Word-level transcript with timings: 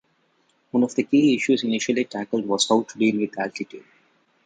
One 0.71 0.81
of 0.81 0.95
the 0.95 1.03
key 1.03 1.35
issues 1.35 1.63
initially 1.63 2.05
tackled 2.05 2.47
was 2.47 2.67
how 2.67 2.81
to 2.81 2.97
deal 2.97 3.19
with 3.19 3.37
altitude. 3.37 3.85